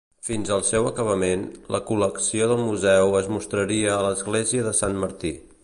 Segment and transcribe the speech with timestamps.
[0.27, 1.43] Fins al seu acabament,
[1.75, 5.35] la col·lecció del museu es mostraria a l'església de Sant Martí.